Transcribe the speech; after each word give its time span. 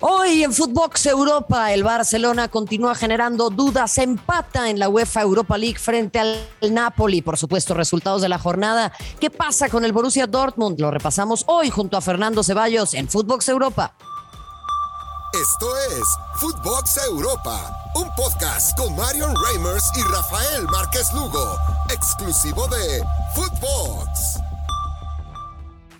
Hoy 0.00 0.42
en 0.44 0.52
Footbox 0.52 1.06
Europa, 1.06 1.72
el 1.72 1.82
Barcelona 1.82 2.48
continúa 2.48 2.94
generando 2.94 3.48
dudas, 3.48 3.96
empata 3.96 4.68
en 4.68 4.78
la 4.78 4.90
UEFA 4.90 5.22
Europa 5.22 5.56
League 5.56 5.78
frente 5.78 6.18
al 6.18 6.46
Napoli. 6.70 7.22
Por 7.22 7.38
supuesto, 7.38 7.72
resultados 7.72 8.20
de 8.20 8.28
la 8.28 8.38
jornada. 8.38 8.92
¿Qué 9.18 9.30
pasa 9.30 9.70
con 9.70 9.84
el 9.84 9.92
Borussia 9.92 10.26
Dortmund? 10.26 10.78
Lo 10.78 10.90
repasamos 10.90 11.44
hoy 11.46 11.70
junto 11.70 11.96
a 11.96 12.02
Fernando 12.02 12.42
Ceballos 12.44 12.92
en 12.92 13.08
Footbox 13.08 13.48
Europa. 13.48 13.94
Esto 15.32 15.66
es 15.98 16.04
Footbox 16.36 16.98
Europa, 17.08 17.76
un 17.94 18.08
podcast 18.14 18.78
con 18.78 18.94
Marion 18.96 19.34
Reimers 19.44 19.90
y 19.96 20.02
Rafael 20.02 20.64
Márquez 20.70 21.12
Lugo, 21.12 21.56
exclusivo 21.90 22.68
de 22.68 23.02
Footbox. 23.34 24.45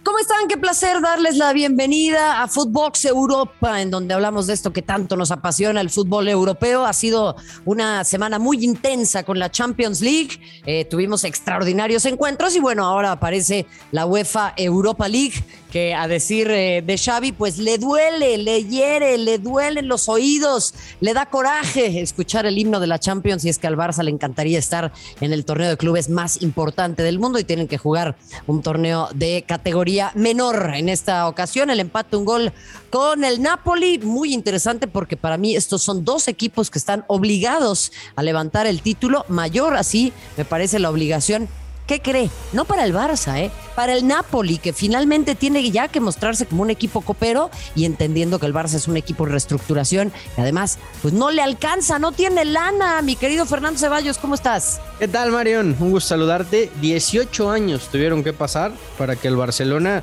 ¿Cómo 0.07 0.21
están? 0.21 0.47
Qué 0.47 0.57
placer 0.57 1.01
darles 1.01 1.37
la 1.37 1.53
bienvenida 1.53 2.41
a 2.41 2.47
Footbox 2.47 3.07
Europa, 3.07 3.83
en 3.83 3.91
donde 3.91 4.15
hablamos 4.15 4.47
de 4.47 4.55
esto 4.55 4.73
que 4.73 4.81
tanto 4.81 5.17
nos 5.17 5.33
apasiona, 5.33 5.81
el 5.81 5.91
fútbol 5.91 6.29
europeo. 6.29 6.87
Ha 6.87 6.93
sido 6.93 7.35
una 7.65 8.05
semana 8.05 8.39
muy 8.39 8.65
intensa 8.65 9.25
con 9.25 9.41
la 9.41 9.51
Champions 9.51 10.01
League. 10.01 10.39
Eh, 10.65 10.85
tuvimos 10.85 11.25
extraordinarios 11.25 12.05
encuentros 12.05 12.55
y 12.55 12.61
bueno, 12.61 12.85
ahora 12.85 13.11
aparece 13.11 13.67
la 13.91 14.07
UEFA 14.07 14.55
Europa 14.57 15.09
League 15.09 15.45
que 15.73 15.93
a 15.93 16.07
decir 16.07 16.49
eh, 16.53 16.83
de 16.87 16.97
Xavi, 16.97 17.33
pues 17.33 17.59
le 17.59 17.77
duele, 17.77 18.39
le 18.39 18.65
hiere, 18.65 19.19
le 19.19 19.39
duelen 19.39 19.89
los 19.89 20.09
oídos, 20.09 20.73
le 21.01 21.13
da 21.13 21.27
coraje 21.27 22.01
escuchar 22.01 22.47
el 22.47 22.57
himno 22.57 22.79
de 22.79 22.87
la 22.87 23.01
Champions 23.01 23.45
y 23.45 23.49
es 23.49 23.59
que 23.59 23.67
al 23.67 23.77
Barça 23.77 24.05
le 24.05 24.13
encantaría 24.13 24.59
estar 24.59 24.93
en 25.21 25.33
el 25.33 25.45
torneo 25.45 25.69
de 25.69 25.77
clubes 25.77 26.09
más 26.09 26.41
importante 26.43 27.03
del 27.03 27.19
mundo 27.19 27.41
y 27.41 27.45
tienen 27.45 27.67
que 27.67 27.77
jugar 27.77 28.17
un 28.47 28.63
torneo 28.63 29.09
de 29.13 29.45
categoría 29.47 29.96
menor. 30.15 30.73
En 30.75 30.89
esta 30.89 31.29
ocasión 31.29 31.71
el 31.71 31.81
empate 31.81 32.17
un 32.17 32.25
gol 32.25 32.53
con 32.91 33.25
el 33.25 33.43
Napoli, 33.43 33.99
muy 33.99 34.33
interesante 34.33 34.87
porque 34.87 35.17
para 35.17 35.37
mí 35.37 35.57
estos 35.57 35.83
son 35.83 36.05
dos 36.05 36.29
equipos 36.29 36.71
que 36.71 36.79
están 36.79 37.05
obligados 37.09 37.93
a 38.15 38.23
levantar 38.23 38.67
el 38.67 38.83
título 38.83 39.25
mayor, 39.29 39.77
así 39.77 40.13
me 40.37 40.45
parece 40.45 40.79
la 40.79 40.91
obligación 40.91 41.49
¿Qué 41.87 42.01
cree? 42.01 42.31
No 42.53 42.65
para 42.65 42.85
el 42.85 42.93
Barça, 42.93 43.39
¿eh? 43.39 43.53
Para 43.77 43.93
el 43.93 44.09
Napoli, 44.09 44.59
que 44.59 44.73
finalmente 44.73 45.37
tiene 45.37 45.71
ya 45.71 45.87
que 45.87 46.01
mostrarse 46.01 46.45
como 46.45 46.63
un 46.63 46.71
equipo 46.71 47.01
copero 47.01 47.49
y 47.77 47.85
entendiendo 47.85 48.41
que 48.41 48.47
el 48.47 48.55
Barça 48.55 48.75
es 48.75 48.89
un 48.89 48.97
equipo 48.97 49.25
en 49.25 49.31
reestructuración 49.31 50.13
y 50.37 50.41
además, 50.41 50.79
pues 51.01 51.15
no 51.15 51.31
le 51.31 51.43
alcanza, 51.43 52.01
no 52.01 52.11
tiene 52.11 52.45
lana. 52.45 53.01
Mi 53.03 53.15
querido 53.15 53.47
Fernando 53.47 53.79
Ceballos, 53.79 54.19
¿cómo 54.19 54.35
estás? 54.35 54.81
¿Qué 54.99 55.07
tal, 55.07 55.31
Marion? 55.31 55.77
Un 55.79 55.93
gusto 55.93 56.09
saludarte. 56.09 56.73
18 56.81 57.51
años 57.51 57.89
tuvieron 57.93 58.25
que 58.25 58.33
pasar 58.33 58.73
para 58.99 59.15
que 59.15 59.29
el 59.29 59.37
Barcelona 59.37 60.03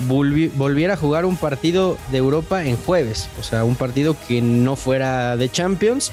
volviera 0.00 0.94
a 0.94 0.96
jugar 0.98 1.24
un 1.24 1.36
partido 1.36 1.96
de 2.10 2.18
Europa 2.18 2.64
en 2.64 2.76
jueves. 2.76 3.30
O 3.40 3.42
sea, 3.42 3.64
un 3.64 3.76
partido 3.76 4.16
que 4.28 4.42
no 4.42 4.76
fuera 4.76 5.36
de 5.38 5.50
Champions 5.50 6.12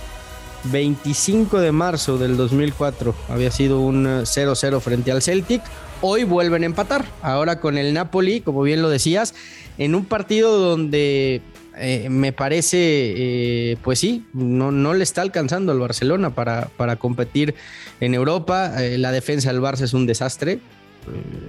25 0.65 1.59
de 1.59 1.71
marzo 1.71 2.17
del 2.17 2.37
2004 2.37 3.15
había 3.29 3.51
sido 3.51 3.81
un 3.81 4.05
0-0 4.05 4.77
eh, 4.77 4.79
frente 4.79 5.11
al 5.11 5.21
Celtic. 5.21 5.61
Hoy 6.01 6.23
vuelven 6.23 6.63
a 6.63 6.65
empatar, 6.65 7.05
ahora 7.21 7.59
con 7.59 7.77
el 7.77 7.93
Napoli, 7.93 8.41
como 8.41 8.61
bien 8.61 8.81
lo 8.81 8.89
decías, 8.89 9.33
en 9.77 9.95
un 9.95 10.05
partido 10.05 10.57
donde 10.57 11.41
eh, 11.77 12.07
me 12.09 12.31
parece, 12.31 12.77
eh, 12.79 13.77
pues 13.83 13.99
sí, 13.99 14.25
no, 14.33 14.71
no, 14.71 14.93
le 14.93 15.03
está 15.03 15.21
alcanzando 15.21 15.71
al 15.71 15.79
Barcelona 15.79 16.29
para, 16.33 16.69
para 16.77 16.95
competir 16.95 17.55
en 17.99 18.13
Europa. 18.13 18.73
la 18.77 19.11
defensa 19.11 19.51
del 19.51 19.61
Barça 19.61 19.81
es 19.81 19.93
un 19.93 20.05
desastre. 20.05 20.59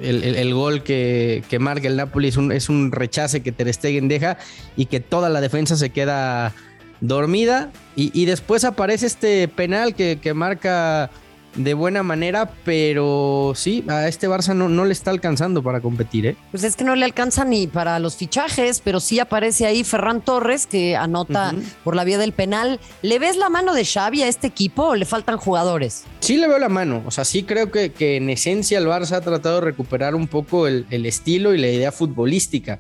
El, 0.01 0.55
gol 0.55 0.83
que, 0.83 1.45
que, 1.51 1.59
marca 1.59 1.87
el 1.87 1.97
Napoli 1.97 2.29
es 2.29 2.37
un, 2.39 2.51
es 2.51 2.71
un 2.71 2.93
rechace 2.93 3.43
que 3.43 3.53
Ter 3.53 3.73
Stegen 3.75 4.09
deja 4.09 4.39
y 4.75 4.87
que 4.87 5.01
toda 5.01 5.29
la 5.29 5.43
defensa 5.43 5.77
se 5.77 5.91
queda 5.91 6.55
dormida. 7.01 7.71
Y, 7.97 8.25
después 8.25 8.65
aparece 8.65 9.07
este 9.07 9.47
penal 9.49 9.95
que, 9.95 10.33
marca 10.35 11.11
de 11.57 11.75
buena 11.75 12.05
manera, 12.05 12.53
pero 12.65 13.53
sí, 13.57 13.85
a 13.89 14.07
este 14.07 14.29
Barça 14.29 14.55
no, 14.55 14.69
no, 14.69 14.85
le 14.85 14.93
está 14.93 15.11
alcanzando 15.11 15.63
para 15.63 15.81
competir. 15.81 16.27
¿eh? 16.27 16.37
Pues 16.53 16.63
es 16.63 16.77
que 16.77 16.85
no 16.85 16.95
le 16.95 17.05
alcanza 17.05 17.45
ni 17.45 17.67
para 17.67 17.99
los 17.99 18.15
fichajes, 18.15 18.81
pero 18.81 19.01
sí 19.01 19.19
aparece 19.19 19.67
ahí 19.67 19.83
Ferran 19.83 20.23
Torres 20.23 20.67
que 20.67 20.97
anota 20.97 21.53
por 21.83 21.97
la 21.97 22.05
vía 22.05 22.19
del 22.19 22.33
penal. 22.33 22.79
¿Le 23.03 23.19
ves 23.19 23.37
la 23.37 23.51
mano 23.51 23.75
de 23.75 23.85
Xavi 23.85 24.23
a 24.23 24.29
este 24.29 24.47
equipo 24.47 24.85
o 24.85 24.95
le 24.95 25.05
faltan 25.05 25.39
jugadores? 25.39 26.05
Sí 26.21 26.37
le 26.37 26.47
veo 26.47 26.59
la 26.59 26.69
mano, 26.69 27.03
o 27.05 27.11
sea, 27.11 27.25
sí 27.25 27.43
creo 27.43 27.73
que, 27.73 27.93
que 27.93 28.17
en 28.17 28.31
esencia 28.31 28.79
el 28.79 28.87
Barça 28.87 29.17
ha 29.17 29.21
tratado 29.21 29.57
de 29.57 29.63
recuperar 29.63 30.15
un 30.15 30.29
poco 30.29 30.69
el, 30.69 30.87
el 30.91 31.05
estilo 31.05 31.53
y 31.53 31.59
la 31.59 31.67
idea 31.67 31.91
futbolística. 31.91 32.79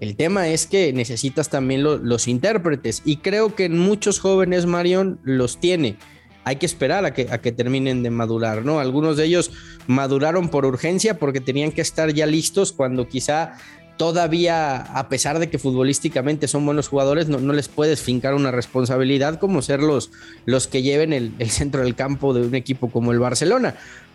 El 0.00 0.14
tema 0.14 0.48
es 0.48 0.66
que 0.66 0.92
necesitas 0.92 1.48
también 1.48 1.82
los 1.82 2.28
intérpretes 2.28 3.02
y 3.04 3.16
creo 3.16 3.54
que 3.54 3.64
en 3.64 3.78
muchos 3.78 4.20
jóvenes 4.20 4.66
Marion 4.66 5.18
los 5.24 5.58
tiene. 5.58 5.96
Hay 6.44 6.56
que 6.56 6.66
esperar 6.66 7.04
a 7.04 7.12
que, 7.12 7.26
a 7.30 7.38
que 7.38 7.52
terminen 7.52 8.02
de 8.02 8.10
madurar, 8.10 8.64
¿no? 8.64 8.78
Algunos 8.78 9.16
de 9.16 9.24
ellos 9.24 9.50
maduraron 9.86 10.48
por 10.48 10.64
urgencia 10.64 11.18
porque 11.18 11.40
tenían 11.40 11.72
que 11.72 11.80
estar 11.80 12.12
ya 12.12 12.26
listos 12.26 12.72
cuando 12.72 13.08
quizá 13.08 13.56
todavía, 13.96 14.76
a 14.76 15.08
pesar 15.08 15.40
de 15.40 15.50
que 15.50 15.58
futbolísticamente 15.58 16.46
son 16.46 16.64
buenos 16.64 16.86
jugadores, 16.86 17.28
no, 17.28 17.52
les 17.52 17.66
puedes 17.66 18.00
fincar 18.00 18.34
una 18.34 18.52
responsabilidad 18.52 19.40
como 19.40 19.60
ser 19.60 19.80
los, 19.80 20.12
los 20.46 20.68
que 20.68 20.82
lleven 20.82 21.12
el, 21.12 21.50
centro 21.50 21.82
del 21.82 21.96
campo 21.96 22.32
de 22.32 22.46
un 22.46 22.54
equipo 22.54 22.88
como 22.90 23.10
el 23.10 23.18
Barcelona. 23.18 23.74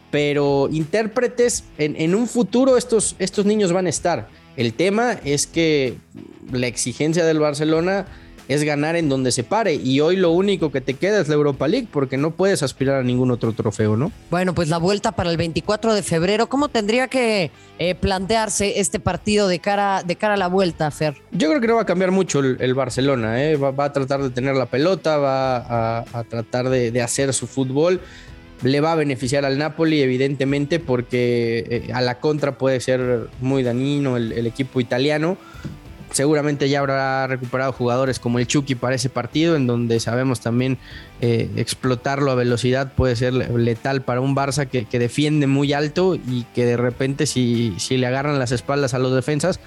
Pero 0.09 0.69
intérpretes, 0.71 1.65
en, 1.77 1.95
en 1.97 2.15
un 2.15 2.27
futuro 2.27 2.77
estos, 2.77 3.15
estos 3.19 3.45
niños 3.45 3.73
van 3.73 3.87
a 3.87 3.89
estar 3.89 4.29
el 4.57 4.73
tema 4.73 5.13
es 5.23 5.47
que 5.47 5.97
la 6.51 6.67
exigencia 6.67 7.25
del 7.25 7.39
Barcelona 7.39 8.05
es 8.47 8.63
ganar 8.63 8.95
en 8.95 9.09
donde 9.09 9.31
se 9.31 9.43
pare 9.43 9.75
y 9.75 9.99
hoy 10.01 10.15
lo 10.15 10.31
único 10.31 10.71
que 10.71 10.81
te 10.81 10.95
queda 10.95 11.21
es 11.21 11.27
la 11.27 11.35
Europa 11.35 11.67
League 11.67 11.87
porque 11.91 12.17
no 12.17 12.31
puedes 12.31 12.61
aspirar 12.63 12.97
a 12.97 13.03
ningún 13.03 13.31
otro 13.31 13.53
trofeo, 13.53 13.95
¿no? 13.95 14.11
Bueno, 14.29 14.53
pues 14.53 14.69
la 14.69 14.77
vuelta 14.77 15.13
para 15.13 15.29
el 15.29 15.37
24 15.37 15.93
de 15.93 16.03
febrero, 16.03 16.47
¿cómo 16.47 16.67
tendría 16.67 17.07
que 17.07 17.51
eh, 17.79 17.95
plantearse 17.95 18.79
este 18.79 18.99
partido 18.99 19.47
de 19.47 19.59
cara, 19.59 20.03
de 20.03 20.15
cara 20.15 20.33
a 20.33 20.37
la 20.37 20.47
vuelta, 20.47 20.91
Fer? 20.91 21.15
Yo 21.31 21.47
creo 21.49 21.61
que 21.61 21.67
no 21.67 21.75
va 21.75 21.83
a 21.83 21.85
cambiar 21.85 22.11
mucho 22.11 22.39
el, 22.39 22.73
Barcelona, 22.73 23.43
¿eh? 23.43 23.55
va, 23.55 23.85
a 23.85 23.93
tratar 23.93 24.21
de 24.21 24.29
tener 24.29 24.55
la 24.55 24.65
pelota, 24.65 25.17
va 25.17 25.99
a, 25.99 26.23
tratar 26.25 26.69
de, 26.69 26.91
de 26.91 27.01
hacer 27.01 27.33
su 27.33 27.47
fútbol 27.47 28.01
le 28.61 28.81
va 28.81 28.93
a 28.93 28.95
beneficiar 28.95 29.45
al 29.45 29.57
Napoli, 29.57 30.01
evidentemente, 30.01 30.79
porque 30.79 31.85
eh, 31.87 31.93
a 31.93 32.01
la 32.01 32.19
contra 32.19 32.57
puede 32.57 32.79
ser 32.79 33.27
muy 33.41 33.63
dañino 33.63 34.17
el, 34.17 34.45
equipo 34.47 34.79
italiano. 34.79 35.37
Seguramente 36.11 36.69
ya 36.69 36.79
habrá 36.79 37.25
recuperado 37.25 37.71
jugadores 37.71 38.19
como 38.19 38.37
el 38.37 38.45
Chucky 38.45 38.75
para 38.75 38.95
ese 38.95 39.09
partido, 39.09 39.55
en 39.55 39.65
donde 39.65 39.99
sabemos 39.99 40.41
también 40.41 40.77
eh, 41.21 41.49
explotarlo 41.55 42.29
a 42.29 42.35
velocidad 42.35 42.93
puede 42.93 43.15
ser 43.15 43.33
letal 43.33 44.03
para 44.03 44.21
un 44.21 44.35
Barça 44.35 44.67
que, 44.67 44.99
defiende 44.99 45.47
muy 45.47 45.73
alto 45.73 46.13
y 46.15 46.45
que 46.53 46.65
de 46.65 46.77
repente 46.77 47.25
si, 47.25 47.73
si 47.79 47.97
le 47.97 48.05
agarran 48.05 48.37
las 48.37 48.51
espaldas 48.51 48.93
a 48.93 48.99
los 48.99 49.15
defensas, 49.15 49.59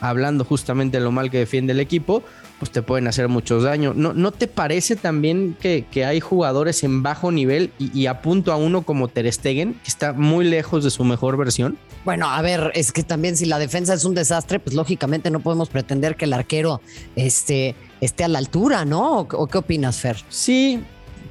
hablando 0.00 0.44
justamente 0.44 0.98
de 0.98 1.04
lo 1.04 1.12
mal 1.12 1.30
que 1.30 1.38
defiende 1.38 1.72
el 1.72 1.80
equipo, 1.80 2.22
pues 2.58 2.70
te 2.70 2.82
pueden 2.82 3.06
hacer 3.06 3.28
muchos 3.28 3.62
daños. 3.62 3.94
¿No, 3.96 4.12
¿no 4.12 4.32
te 4.32 4.46
parece 4.46 4.96
también 4.96 5.56
que, 5.60 5.86
hay 6.04 6.20
jugadores 6.20 6.82
en 6.84 7.02
bajo 7.02 7.30
nivel 7.30 7.72
y, 7.78 8.06
apunto 8.06 8.52
a 8.52 8.56
uno 8.56 8.82
como 8.82 9.08
Ter 9.08 9.32
Stegen, 9.32 9.74
que 9.74 9.88
está 9.88 10.12
muy 10.12 10.44
lejos 10.44 10.84
de 10.84 10.90
su 10.90 11.04
mejor 11.04 11.36
versión? 11.36 11.78
Bueno, 12.04 12.28
a 12.28 12.40
ver, 12.42 12.72
es 12.74 12.92
que 12.92 13.02
también 13.02 13.36
si 13.36 13.46
la 13.46 13.58
defensa 13.58 13.94
es 13.94 14.04
un 14.04 14.14
desastre, 14.14 14.58
pues 14.58 14.74
lógicamente 14.74 15.30
no 15.30 15.40
podemos 15.40 15.68
pretender 15.68 16.16
que 16.16 16.24
el 16.24 16.32
arquero 16.32 16.80
este, 17.16 17.74
esté 18.00 18.24
a 18.24 18.28
la 18.28 18.38
altura, 18.38 18.84
¿no? 18.84 19.20
¿O, 19.20 19.46
qué 19.46 19.58
opinas, 19.58 19.98
Fer? 19.98 20.16
Sí, 20.28 20.80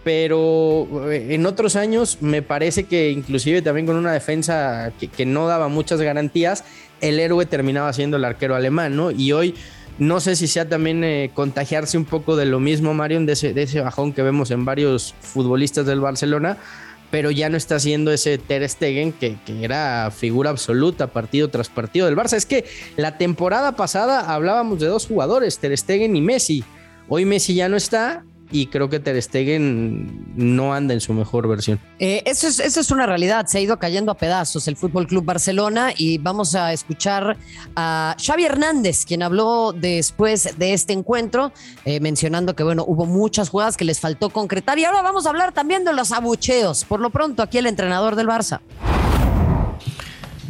pero 0.04 0.88
eh, 1.12 1.34
en 1.34 1.46
otros 1.46 1.76
años 1.76 2.20
me 2.22 2.42
parece 2.42 2.86
que 2.86 3.10
inclusive 3.10 3.62
también 3.62 3.86
con 3.86 3.96
una 3.96 4.12
defensa 4.12 4.92
que, 5.00 5.08
que 5.08 5.26
no 5.26 5.48
daba 5.48 5.68
muchas 5.68 6.00
garantías, 6.02 6.64
el 7.02 7.20
héroe 7.20 7.46
terminaba 7.46 7.92
siendo 7.94 8.18
el 8.18 8.26
arquero 8.26 8.56
alemán, 8.56 8.96
¿no? 8.96 9.12
Y 9.12 9.32
hoy 9.32 9.56
no 10.00 10.20
sé 10.20 10.36
si 10.36 10.48
sea 10.48 10.70
también 10.70 11.04
eh, 11.04 11.32
contagiarse 11.34 11.98
un 11.98 12.06
poco 12.06 12.36
de 12.36 12.46
lo 12.46 12.60
mismo, 12.60 12.94
Marion, 12.94 13.26
de 13.26 13.34
ese, 13.34 13.82
bajón 13.82 14.14
que 14.14 14.22
vemos 14.22 14.52
en 14.52 14.64
varios 14.64 15.16
futbolistas 15.22 15.86
del 15.86 16.00
Barcelona, 16.00 16.58
pero 17.10 17.32
ya 17.32 17.50
no 17.50 17.58
está 17.58 17.80
siendo 17.80 18.12
ese 18.12 18.38
Ter 18.38 18.68
Stegen 18.70 19.12
que, 19.12 19.38
que, 19.46 19.64
era 19.64 20.12
figura 20.12 20.52
absoluta 20.52 21.08
partido 21.08 21.50
tras 21.50 21.70
partido 21.70 22.06
del 22.06 22.16
Barça. 22.16 22.34
Es 22.34 22.46
que 22.46 22.66
la 22.96 23.18
temporada 23.18 23.76
pasada 23.76 24.32
hablábamos 24.32 24.80
de 24.80 24.88
dos 24.88 25.08
jugadores, 25.08 25.58
Ter 25.58 25.76
Stegen 25.76 26.16
y 26.16 26.22
Messi. 26.22 26.64
Hoy 27.10 27.26
Messi 27.26 27.56
ya 27.56 27.70
no 27.70 27.78
está 27.78 28.24
y 28.52 28.68
creo 28.68 28.90
que 28.90 29.00
Ter 29.00 29.22
Stegen 29.22 30.34
no 30.36 30.74
anda 30.74 30.94
en 30.94 31.02
su 31.02 31.14
mejor 31.14 31.48
versión. 31.48 31.80
Eh, 32.00 32.24
eso, 32.26 32.48
es, 32.48 32.60
eso 32.60 32.80
es 32.80 32.92
una 32.92 33.06
realidad, 33.06 33.46
se 33.48 33.58
ha 33.58 33.62
ido 33.62 33.78
cayendo 33.78 34.12
a 34.12 34.16
pedazos 34.16 34.68
el 34.68 34.78
Fútbol 34.78 35.08
Club 35.08 35.26
Barcelona 35.26 35.94
y 35.96 36.18
vamos 36.18 36.56
a 36.56 36.72
escuchar 36.74 37.38
a 37.76 38.16
Xavi 38.24 38.46
Hernández, 38.46 39.06
quien 39.06 39.24
habló 39.24 39.74
después 39.74 40.58
de 40.58 40.74
este 40.74 40.94
encuentro, 40.94 41.52
eh, 41.86 42.00
mencionando 42.00 42.56
que 42.56 42.64
bueno, 42.64 42.86
hubo 42.88 43.06
muchas 43.06 43.50
jugadas 43.50 43.78
que 43.78 43.86
les 43.86 44.00
faltó 44.00 44.30
concretar 44.30 44.80
y 44.80 44.86
ahora 44.86 45.02
vamos 45.02 45.26
a 45.26 45.30
hablar 45.30 45.52
también 45.54 45.84
de 45.84 45.94
los 45.94 46.12
abucheos. 46.12 46.86
Por 46.86 47.00
lo 47.00 47.10
pronto, 47.10 47.44
aquí 47.44 47.58
el 47.58 47.68
entrenador 47.68 48.16
del 48.16 48.28
Barça. 48.28 48.62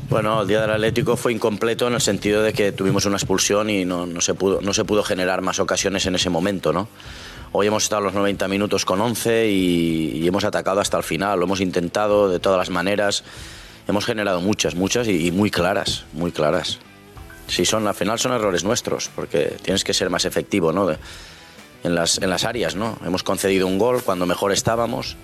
Bueno, 0.09 0.41
el 0.41 0.47
día 0.47 0.61
del 0.61 0.71
Atlético 0.71 1.17
fue 1.17 1.33
incompleto 1.33 1.85
en 1.87 1.93
el 1.93 2.01
sentido 2.01 2.41
de 2.41 2.53
que 2.53 2.71
tuvimos 2.71 3.05
una 3.05 3.17
expulsión 3.17 3.69
y 3.69 3.83
no, 3.83 4.05
no, 4.05 4.21
se, 4.21 4.33
pudo, 4.35 4.61
no 4.61 4.73
se 4.73 4.85
pudo 4.85 5.03
generar 5.03 5.41
más 5.41 5.59
ocasiones 5.59 6.05
en 6.05 6.15
ese 6.15 6.29
momento, 6.29 6.71
¿no? 6.71 6.87
Hoy 7.51 7.67
hemos 7.67 7.83
estado 7.83 8.01
los 8.01 8.13
90 8.13 8.47
minutos 8.47 8.85
con 8.85 8.99
11 8.99 9.49
y, 9.49 10.11
y 10.17 10.27
hemos 10.27 10.43
atacado 10.43 10.79
hasta 10.81 10.97
el 10.97 11.03
final, 11.03 11.39
lo 11.39 11.45
hemos 11.45 11.61
intentado 11.61 12.29
de 12.29 12.39
todas 12.39 12.57
las 12.57 12.69
maneras, 12.69 13.23
hemos 13.87 14.05
generado 14.05 14.41
muchas, 14.41 14.75
muchas 14.75 15.07
y, 15.07 15.27
y 15.27 15.31
muy 15.31 15.49
claras, 15.49 16.05
muy 16.13 16.31
claras. 16.31 16.79
Sí, 17.47 17.65
son, 17.65 17.87
al 17.87 17.95
final 17.95 18.19
son 18.19 18.33
errores 18.33 18.63
nuestros, 18.63 19.09
porque 19.15 19.55
tienes 19.61 19.83
que 19.83 19.93
ser 19.93 20.09
más 20.09 20.25
efectivo, 20.25 20.73
¿no? 20.73 20.87
De, 20.87 20.97
en 21.83 21.95
las, 21.95 22.21
en 22.21 22.29
las 22.29 22.43
áreas, 22.43 22.75
¿no? 22.75 22.97
Hemos 23.05 23.23
concedido 23.23 23.65
un 23.65 23.77
gol 23.77 24.03
cuando 24.03 24.25
mejor 24.25 24.51
estábamos 24.51 25.15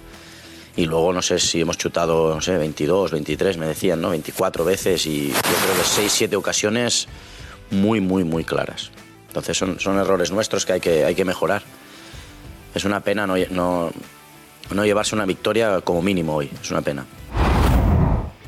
y 0.76 0.86
luego 0.86 1.12
no 1.12 1.22
sé 1.22 1.40
si 1.40 1.62
hemos 1.62 1.78
chutado, 1.78 2.34
no 2.34 2.42
sé, 2.42 2.58
22, 2.58 3.12
23, 3.12 3.58
me 3.58 3.68
decían, 3.68 4.02
¿no? 4.02 4.12
24 4.12 4.64
veces 4.64 5.06
y 5.06 5.28
yo 5.28 5.34
creo 5.34 5.76
que 5.78 5.84
6, 5.84 6.12
7 6.12 6.36
ocasiones 6.38 7.08
muy, 7.70 8.00
muy, 8.00 8.24
muy 8.24 8.46
claras. 8.46 8.92
Entonces 9.28 9.58
son, 9.58 9.80
son 9.80 9.98
errores 9.98 10.32
nuestros 10.32 10.66
que 10.66 10.74
hay, 10.74 10.80
que 10.80 11.04
hay 11.04 11.16
que 11.16 11.26
mejorar. 11.26 11.64
Es 12.76 12.86
una 12.86 13.02
pena 13.02 13.28
no, 13.28 13.92
llevarse 14.84 15.16
una 15.16 15.26
victoria 15.26 15.82
como 15.82 16.02
mínimo 16.02 16.36
hoy, 16.36 16.50
es 16.62 16.72
una 16.72 16.82
pena. 16.82 17.06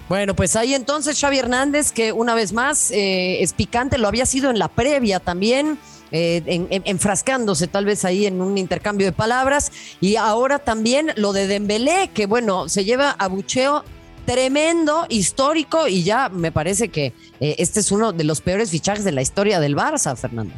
Bueno, 0.07 0.36
pues 0.36 0.56
ahí 0.56 0.74
entonces 0.74 1.19
Xavi 1.19 1.39
Hernández, 1.39 1.92
que 1.92 2.12
una 2.12 2.36
vez 2.36 2.54
más 2.54 2.92
eh, 2.92 3.42
es 3.42 3.54
picante, 3.54 3.98
lo 3.98 4.07
había 4.07 4.25
sido 4.25 4.51
en 4.51 4.60
la 4.60 4.68
previa 4.68 5.19
también. 5.19 5.80
Eh, 6.12 6.44
en, 6.45 6.83
enfrascándose 6.86 7.68
tal 7.68 7.83
vez 7.83 8.06
ahí 8.06 8.27
en 8.27 8.39
un 8.39 8.60
intercambio 8.60 9.07
de 9.07 9.12
palabras 9.12 9.72
y 10.00 10.18
ahora 10.18 10.60
también 10.60 11.12
lo 11.16 11.33
de 11.33 11.48
Dembélé 11.48 12.12
que 12.13 12.27
bueno 12.27 12.69
se 12.69 12.86
lleva 12.86 13.10
a 13.10 13.27
bucheo 13.27 13.83
tremendo 14.27 15.07
histórico 15.10 15.88
y 15.88 16.04
ya 16.04 16.30
me 16.30 16.51
parece 16.51 16.89
que 16.89 17.07
eh, 17.39 17.56
este 17.57 17.80
es 17.80 17.92
uno 17.92 18.13
de 18.13 18.24
los 18.24 18.42
peores 18.42 18.69
fichajes 18.69 19.04
de 19.04 19.13
la 19.13 19.24
historia 19.24 19.60
del 19.60 19.75
Barça 19.75 20.16
Fernando 20.16 20.54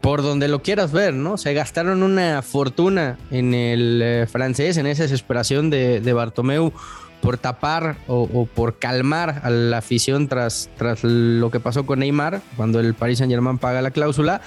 por 0.00 0.22
donde 0.22 0.48
lo 0.48 0.62
quieras 0.62 0.92
ver, 0.92 1.14
¿no? 1.14 1.36
Se 1.36 1.54
gastaron 1.54 2.02
una 2.02 2.42
fortuna 2.42 3.18
en 3.30 3.54
el 3.54 4.00
eh, 4.02 4.26
francés, 4.26 4.76
en 4.76 4.86
esa 4.86 5.04
desesperación 5.04 5.70
de, 5.70 6.00
de 6.00 6.12
Bartomeu 6.12 6.72
por 7.20 7.38
tapar 7.38 7.96
o, 8.06 8.28
o, 8.32 8.46
por 8.46 8.78
calmar 8.78 9.40
a 9.42 9.50
la 9.50 9.78
afición 9.78 10.28
tras, 10.28 10.70
tras 10.76 11.02
lo 11.02 11.50
que 11.50 11.60
pasó 11.60 11.86
con 11.86 12.00
Neymar, 12.00 12.40
cuando 12.56 12.78
el 12.78 12.94
Paris 12.94 13.18
Saint 13.18 13.32
Germain 13.32 13.58
paga 13.58 13.82
la 13.82 13.90
cláusula. 13.90 14.40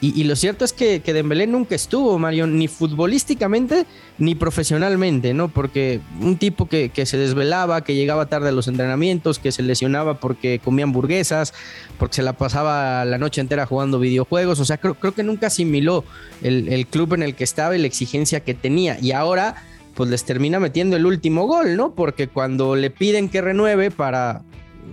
Y, 0.00 0.20
y, 0.20 0.24
lo 0.24 0.36
cierto 0.36 0.64
es 0.64 0.72
que, 0.72 1.00
que 1.00 1.12
Dembélé 1.12 1.48
nunca 1.48 1.74
estuvo, 1.74 2.18
Mario, 2.20 2.46
ni 2.46 2.68
futbolísticamente 2.68 3.84
ni 4.18 4.36
profesionalmente, 4.36 5.34
¿no? 5.34 5.48
Porque 5.48 6.00
un 6.20 6.38
tipo 6.38 6.68
que, 6.68 6.90
que, 6.90 7.04
se 7.04 7.16
desvelaba, 7.16 7.82
que 7.82 7.96
llegaba 7.96 8.26
tarde 8.26 8.50
a 8.50 8.52
los 8.52 8.68
entrenamientos, 8.68 9.40
que 9.40 9.50
se 9.50 9.62
lesionaba 9.62 10.20
porque 10.20 10.60
comía 10.62 10.84
hamburguesas, 10.84 11.52
porque 11.98 12.16
se 12.16 12.22
la 12.22 12.34
pasaba 12.34 13.04
la 13.04 13.18
noche 13.18 13.40
entera 13.40 13.66
jugando 13.66 13.98
videojuegos, 13.98 14.60
o 14.60 14.64
sea, 14.64 14.76
creo, 14.76 14.94
creo 14.94 15.14
que 15.14 15.24
nunca 15.24 15.48
asimiló 15.48 16.04
el, 16.42 16.68
el 16.68 16.86
club 16.86 17.14
en 17.14 17.24
el 17.24 17.34
que 17.34 17.42
estaba 17.42 17.76
y 17.76 17.80
la 17.80 17.88
exigencia 17.88 18.40
que 18.40 18.54
tenía. 18.54 18.98
Y 19.00 19.10
ahora 19.10 19.56
pues 19.94 20.10
les 20.10 20.24
termina 20.24 20.60
metiendo 20.60 20.94
el 20.94 21.06
último 21.06 21.48
gol, 21.48 21.76
¿no? 21.76 21.90
Porque 21.90 22.28
cuando 22.28 22.76
le 22.76 22.90
piden 22.90 23.28
que 23.28 23.40
renueve 23.40 23.90
para 23.90 24.42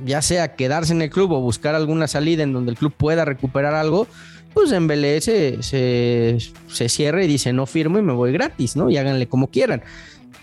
ya 0.03 0.21
sea 0.21 0.55
quedarse 0.55 0.93
en 0.93 1.01
el 1.01 1.09
club 1.09 1.31
o 1.31 1.41
buscar 1.41 1.75
alguna 1.75 2.07
salida 2.07 2.43
en 2.43 2.53
donde 2.53 2.71
el 2.71 2.77
club 2.77 2.91
pueda 2.91 3.23
recuperar 3.23 3.75
algo, 3.75 4.07
pues 4.55 4.71
en 4.71 4.87
Belé 4.87 5.19
se, 5.19 5.61
se, 5.61 6.37
se 6.67 6.89
cierra 6.89 7.23
y 7.23 7.27
dice 7.27 7.51
no 7.51 7.65
firmo 7.65 7.99
y 7.99 8.01
me 8.01 8.13
voy 8.13 8.31
gratis, 8.31 8.75
¿no? 8.75 8.89
Y 8.89 8.97
háganle 8.97 9.27
como 9.27 9.47
quieran. 9.47 9.83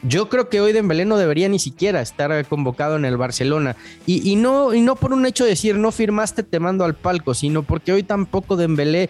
Yo 0.03 0.29
creo 0.29 0.49
que 0.49 0.61
hoy 0.61 0.73
Dembélé 0.73 1.07
no 1.07 1.17
debería 1.17 1.49
ni 1.49 1.59
siquiera 1.59 2.03
estar 2.03 2.45
convocado 2.47 2.97
en 2.97 3.05
el 3.05 3.17
Barcelona. 3.17 3.75
Y, 4.05 4.31
y, 4.31 4.37
no, 4.37 4.75
y 4.75 4.83
no 4.83 4.97
por 4.97 5.13
un 5.13 5.25
hecho 5.25 5.45
de 5.45 5.51
decir 5.51 5.77
no 5.77 5.93
firmaste 5.93 6.43
te 6.43 6.61
mando 6.61 6.85
al 6.85 6.95
palco, 6.95 7.35
sino 7.35 7.63
porque 7.63 7.93
hoy 7.93 8.03
tampoco 8.03 8.57
Dembélé 8.57 9.09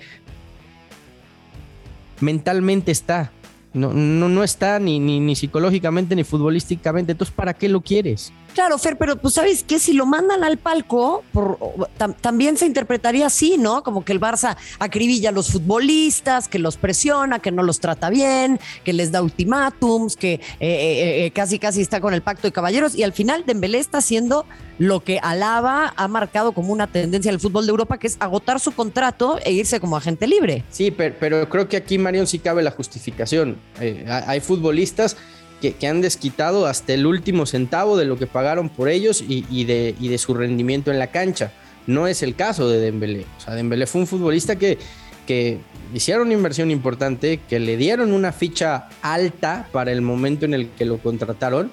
mentalmente 2.20 2.93
está. 2.93 3.32
No, 3.75 3.93
no, 3.93 4.28
no 4.28 4.44
está 4.44 4.78
ni, 4.78 5.00
ni, 5.00 5.19
ni 5.19 5.34
psicológicamente 5.34 6.14
ni 6.14 6.25
futbolísticamente. 6.25 7.12
Entonces, 7.12 7.34
¿para 7.34 7.54
qué 7.54 7.69
lo 7.69 7.81
quieres? 7.81 8.32
Claro, 8.54 8.78
Fer, 8.78 8.99
pero 8.99 9.16
pues 9.16 9.34
sabes 9.34 9.62
que 9.62 9.78
si 9.78 9.93
lo 9.94 10.04
mandan 10.04 10.44
al 10.44 10.58
palco, 10.58 11.25
por, 11.32 11.58
tam, 11.96 12.14
también 12.14 12.56
se 12.56 12.66
interpretaría 12.66 13.26
así, 13.26 13.56
¿no? 13.58 13.82
Como 13.82 14.04
que 14.04 14.12
el 14.12 14.20
Barça 14.20 14.56
acribilla 14.78 15.31
a 15.31 15.32
los 15.32 15.50
futbolistas, 15.50 16.49
que 16.49 16.58
los 16.58 16.76
presiona, 16.76 17.38
que 17.38 17.50
no 17.50 17.62
los 17.62 17.81
trata 17.81 18.10
bien, 18.10 18.60
que 18.84 18.93
les 18.93 19.10
da 19.10 19.22
ultimátums, 19.22 20.16
que 20.16 20.34
eh, 20.34 20.40
eh, 20.60 21.26
eh, 21.26 21.31
casi 21.31 21.58
casi 21.58 21.81
está 21.81 22.00
con 22.00 22.12
el 22.12 22.22
pacto 22.22 22.46
de 22.46 22.52
caballeros 22.52 22.94
y 22.94 23.02
al 23.02 23.12
final 23.12 23.44
Dembélé 23.46 23.78
está 23.78 23.99
haciendo 23.99 24.44
lo 24.78 25.00
que 25.00 25.19
Alaba 25.22 25.93
ha 25.96 26.08
marcado 26.08 26.52
como 26.52 26.72
una 26.72 26.87
tendencia 26.87 27.28
en 27.28 27.34
el 27.34 27.40
fútbol 27.40 27.66
de 27.66 27.70
Europa, 27.70 27.99
que 27.99 28.06
es 28.06 28.16
agotar 28.20 28.60
su 28.60 28.72
contrato 28.72 29.38
e 29.44 29.52
irse 29.52 29.81
como 29.81 29.96
agente 29.96 30.26
libre. 30.26 30.64
Sí, 30.70 30.90
pero, 30.90 31.14
pero 31.19 31.49
creo 31.49 31.69
que 31.69 31.76
aquí, 31.76 31.99
Marion, 31.99 32.26
sí 32.26 32.38
cabe 32.38 32.62
la 32.62 32.70
justificación. 32.70 33.58
Eh, 33.81 34.04
hay 34.08 34.40
futbolistas 34.40 35.16
que, 35.70 35.87
han 35.87 36.00
desquitado 36.00 36.67
hasta 36.67 36.93
el 36.93 37.06
último 37.06 37.47
centavo 37.47 37.97
de 37.97 38.05
lo 38.05 38.19
que 38.19 38.26
pagaron 38.26 38.69
por 38.69 38.88
ellos 38.88 39.23
y, 39.26 39.64
de, 39.64 40.19
su 40.19 40.35
rendimiento 40.35 40.91
en 40.91 40.99
la 40.99 41.06
cancha. 41.06 41.53
No 41.87 42.06
es 42.06 42.23
el 42.23 42.35
caso 42.35 42.69
de 42.69 42.81
Dembélé. 42.81 43.26
O 43.38 43.41
sea, 43.41 43.55
Dembélé 43.55 43.87
fue 43.87 44.03
un 44.03 44.06
futbolista 44.06 44.56
que 44.56 44.79
hicieron 45.94 46.26
una 46.26 46.35
inversión 46.35 46.70
importante, 46.70 47.41
que 47.49 47.59
le 47.59 47.76
dieron 47.76 48.12
una 48.12 48.32
ficha 48.32 48.88
alta 49.00 49.69
para 49.73 49.93
el 49.93 50.03
momento 50.03 50.44
en 50.44 50.55
el 50.55 50.69
que 50.70 50.85
lo 50.85 50.99
contrataron 50.99 51.70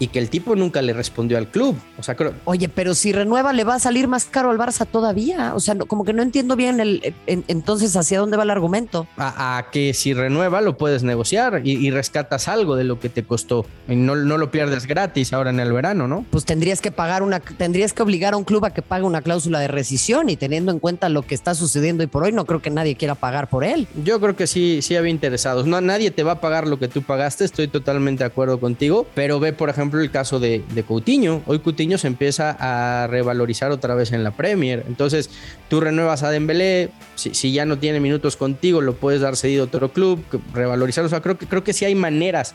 y 0.00 0.08
que 0.08 0.18
el 0.18 0.30
tipo 0.30 0.56
nunca 0.56 0.82
le 0.82 0.94
respondió 0.94 1.38
al 1.38 1.46
club. 1.48 1.76
O 1.98 2.02
sea, 2.02 2.16
creo... 2.16 2.32
Oye, 2.46 2.68
pero 2.68 2.94
si 2.94 3.12
renueva 3.12 3.52
le 3.52 3.64
va 3.64 3.74
a 3.74 3.78
salir 3.78 4.08
más 4.08 4.24
caro 4.24 4.50
al 4.50 4.58
Barça 4.58 4.86
todavía. 4.86 5.54
O 5.54 5.60
sea, 5.60 5.74
no, 5.74 5.84
como 5.86 6.04
que 6.04 6.14
no 6.14 6.22
entiendo 6.22 6.56
bien 6.56 6.80
el, 6.80 7.14
en, 7.26 7.44
entonces 7.48 7.94
hacia 7.94 8.18
dónde 8.18 8.38
va 8.38 8.42
el 8.44 8.50
argumento. 8.50 9.06
A, 9.18 9.58
a 9.58 9.70
que 9.70 9.92
si 9.92 10.14
renueva 10.14 10.62
lo 10.62 10.78
puedes 10.78 11.02
negociar 11.02 11.60
y, 11.64 11.72
y, 11.72 11.90
rescatas 11.90 12.48
algo 12.48 12.76
de 12.76 12.84
lo 12.84 12.98
que 12.98 13.10
te 13.10 13.24
costó. 13.24 13.66
Y 13.88 13.94
no, 13.94 14.16
no 14.16 14.38
lo 14.38 14.50
pierdes 14.50 14.86
gratis 14.86 15.34
ahora 15.34 15.50
en 15.50 15.60
el 15.60 15.70
verano, 15.70 16.08
¿no? 16.08 16.24
Pues 16.30 16.46
tendrías 16.46 16.80
que 16.80 16.90
pagar 16.90 17.22
una, 17.22 17.40
tendrías 17.40 17.92
que 17.92 18.02
obligar 18.02 18.32
a 18.32 18.38
un 18.38 18.44
club 18.44 18.64
a 18.64 18.70
que 18.72 18.80
pague 18.80 19.04
una 19.04 19.20
cláusula 19.20 19.60
de 19.60 19.68
rescisión 19.68 20.30
y 20.30 20.36
teniendo 20.36 20.72
en 20.72 20.78
cuenta 20.78 21.10
lo 21.10 21.22
que 21.22 21.34
está 21.34 21.54
sucediendo 21.54 22.02
hoy 22.02 22.06
por 22.06 22.22
hoy, 22.22 22.32
no 22.32 22.46
creo 22.46 22.62
que 22.62 22.70
nadie 22.70 22.96
quiera 22.96 23.16
pagar 23.16 23.50
por 23.50 23.64
él. 23.64 23.86
Yo 24.02 24.18
creo 24.18 24.34
que 24.34 24.46
sí, 24.46 24.80
sí 24.80 24.96
había 24.96 25.10
interesados. 25.10 25.66
No, 25.66 25.82
nadie 25.82 26.10
te 26.10 26.22
va 26.22 26.32
a 26.32 26.40
pagar 26.40 26.66
lo 26.66 26.78
que 26.78 26.88
tú 26.88 27.02
pagaste, 27.02 27.44
estoy 27.44 27.68
totalmente 27.68 28.24
de 28.24 28.28
acuerdo 28.28 28.58
contigo, 28.60 29.06
pero 29.14 29.38
ve, 29.40 29.52
por 29.52 29.68
ejemplo, 29.68 29.89
el 29.98 30.10
caso 30.10 30.38
de, 30.38 30.62
de, 30.72 30.82
Coutinho. 30.82 31.42
Hoy 31.46 31.58
Coutinho 31.58 31.98
se 31.98 32.06
empieza 32.06 32.56
a 32.58 33.06
revalorizar 33.08 33.70
otra 33.72 33.94
vez 33.94 34.12
en 34.12 34.22
la 34.22 34.30
Premier. 34.30 34.84
Entonces, 34.86 35.30
tú 35.68 35.80
renuevas 35.80 36.22
a 36.22 36.30
Dembélé, 36.30 36.90
si, 37.16 37.34
si 37.34 37.52
ya 37.52 37.64
no 37.64 37.78
tiene 37.78 37.98
minutos 37.98 38.36
contigo, 38.36 38.80
lo 38.80 38.94
puedes 38.94 39.20
dar 39.20 39.36
cedido 39.36 39.64
a 39.64 39.66
otro 39.66 39.92
club, 39.92 40.22
revalorizar. 40.54 41.04
O 41.04 41.08
sea, 41.08 41.20
creo 41.20 41.36
que, 41.36 41.46
creo 41.46 41.64
que 41.64 41.72
sí 41.72 41.84
hay 41.84 41.94
maneras 41.94 42.54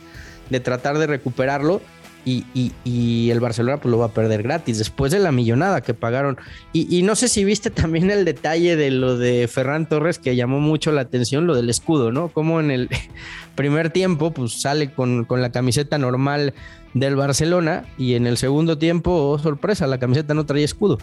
de 0.49 0.59
tratar 0.59 0.97
de 0.97 1.07
recuperarlo. 1.07 1.81
Y, 2.25 2.43
y, 2.55 2.71
y, 2.83 3.29
el 3.29 3.39
Barcelona 3.39 3.77
pues 3.77 3.91
lo 3.91 3.99
va 3.99 4.07
a 4.07 4.13
perder 4.13 4.41
gratis 4.41 4.79
después 4.79 5.11
de 5.11 5.19
la 5.19 5.31
millonada 5.31 5.81
que 5.81 5.93
pagaron. 5.93 6.37
Y, 6.73 7.03
no 7.03 7.15
sé 7.15 7.27
si 7.27 7.45
viste 7.45 7.69
también 7.71 8.09
el 8.09 8.25
detalle 8.25 8.75
de 8.75 8.89
lo 8.89 9.17
de 9.17 9.47
Ferran 9.47 9.87
Torres 9.87 10.17
que 10.17 10.35
llamó 10.35 10.59
mucho 10.59 10.91
la 10.91 11.01
atención, 11.01 11.45
lo 11.45 11.55
del 11.55 11.69
escudo, 11.69 12.11
¿no? 12.11 12.29
Como 12.29 12.59
en 12.59 12.71
el 12.71 12.89
primer 13.55 13.91
tiempo 13.91 14.31
pues 14.31 14.59
sale 14.59 14.91
con, 14.91 15.25
con 15.25 15.41
la 15.41 15.51
camiseta 15.51 15.97
normal 15.97 16.53
del 16.95 17.15
Barcelona 17.15 17.85
y 17.97 18.15
en 18.15 18.25
el 18.25 18.37
segundo 18.37 18.77
tiempo, 18.77 19.11
oh, 19.11 19.37
sorpresa, 19.37 19.85
la 19.85 19.99
camiseta 19.99 20.33
no 20.33 20.45
traía 20.45 20.65
escudo. 20.65 20.97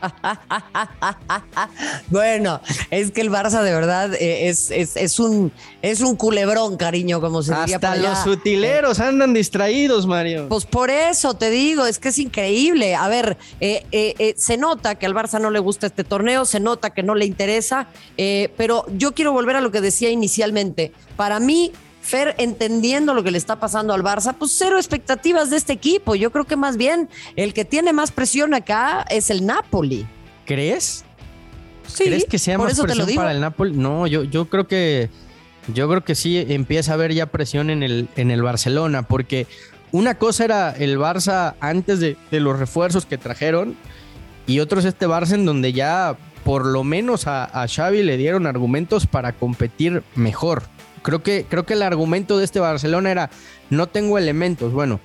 bueno, 2.08 2.60
es 2.90 3.10
que 3.10 3.20
el 3.20 3.30
Barça 3.30 3.62
de 3.62 3.72
verdad 3.72 4.14
eh, 4.14 4.48
es, 4.48 4.70
es, 4.70 4.96
es, 4.96 5.18
un, 5.18 5.52
es 5.82 6.00
un 6.00 6.16
culebrón, 6.16 6.76
cariño, 6.76 7.20
como 7.20 7.42
se 7.42 7.54
diría. 7.54 7.76
Hasta 7.76 7.96
los 7.96 8.26
utileros 8.26 9.00
andan 9.00 9.34
distraídos, 9.34 10.06
Mario. 10.06 10.48
Pues 10.48 10.66
por 10.66 10.90
eso 10.90 11.34
te 11.34 11.50
digo, 11.50 11.86
es 11.86 11.98
que 11.98 12.08
es 12.08 12.18
increíble. 12.18 12.94
A 12.94 13.08
ver, 13.08 13.36
eh, 13.60 13.84
eh, 13.92 14.14
eh, 14.18 14.34
se 14.36 14.56
nota 14.56 14.96
que 14.96 15.06
al 15.06 15.14
Barça 15.14 15.40
no 15.40 15.50
le 15.50 15.58
gusta 15.58 15.86
este 15.86 16.04
torneo, 16.04 16.44
se 16.44 16.60
nota 16.60 16.90
que 16.90 17.02
no 17.02 17.14
le 17.14 17.26
interesa, 17.26 17.88
eh, 18.16 18.52
pero 18.56 18.86
yo 18.96 19.12
quiero 19.12 19.32
volver 19.32 19.56
a 19.56 19.60
lo 19.60 19.70
que 19.70 19.80
decía 19.80 20.10
inicialmente. 20.10 20.92
Para 21.16 21.40
mí, 21.40 21.72
Fer, 22.06 22.34
entendiendo 22.38 23.14
lo 23.14 23.22
que 23.24 23.30
le 23.30 23.38
está 23.38 23.58
pasando 23.58 23.92
al 23.92 24.02
Barça, 24.02 24.34
pues 24.38 24.54
cero 24.56 24.78
expectativas 24.78 25.50
de 25.50 25.56
este 25.56 25.72
equipo. 25.72 26.14
Yo 26.14 26.30
creo 26.30 26.44
que 26.44 26.56
más 26.56 26.76
bien 26.76 27.08
el 27.34 27.52
que 27.52 27.64
tiene 27.64 27.92
más 27.92 28.12
presión 28.12 28.54
acá 28.54 29.04
es 29.10 29.28
el 29.30 29.44
Napoli. 29.44 30.06
¿Crees? 30.44 31.04
Sí, 31.88 32.04
¿Crees 32.04 32.24
que 32.24 32.38
sea 32.38 32.58
más 32.58 32.78
presión 32.80 33.08
para 33.14 33.32
el 33.32 33.40
Napoli? 33.40 33.76
No, 33.76 34.06
yo, 34.06 34.22
yo 34.24 34.48
creo 34.48 34.66
que 34.66 35.10
yo 35.74 35.88
creo 35.88 36.04
que 36.04 36.14
sí 36.14 36.38
empieza 36.48 36.92
a 36.92 36.94
haber 36.94 37.12
ya 37.12 37.26
presión 37.26 37.70
en 37.70 37.82
el, 37.82 38.08
en 38.14 38.30
el 38.30 38.42
Barcelona, 38.42 39.02
porque 39.02 39.48
una 39.90 40.16
cosa 40.16 40.44
era 40.44 40.70
el 40.70 40.98
Barça 40.98 41.54
antes 41.60 41.98
de, 41.98 42.16
de 42.30 42.40
los 42.40 42.58
refuerzos 42.58 43.04
que 43.04 43.18
trajeron, 43.18 43.76
y 44.46 44.60
otro 44.60 44.78
es 44.78 44.84
este 44.84 45.08
Barça 45.08 45.34
en 45.34 45.44
donde 45.44 45.72
ya 45.72 46.16
por 46.44 46.64
lo 46.64 46.84
menos 46.84 47.26
a, 47.26 47.44
a 47.44 47.66
Xavi 47.66 48.04
le 48.04 48.16
dieron 48.16 48.46
argumentos 48.46 49.08
para 49.08 49.32
competir 49.32 50.04
mejor. 50.14 50.62
Creo 51.06 51.22
que, 51.22 51.46
creo 51.48 51.64
que 51.64 51.74
el 51.74 51.82
argumento 51.82 52.36
de 52.36 52.44
este 52.44 52.58
Barcelona 52.58 53.12
era, 53.12 53.30
no 53.70 53.86
tengo 53.86 54.18
elementos. 54.18 54.72
Bueno, 54.72 54.98